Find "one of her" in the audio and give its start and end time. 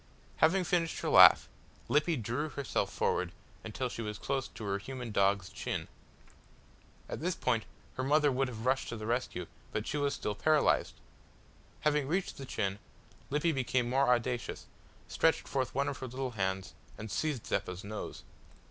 15.75-16.07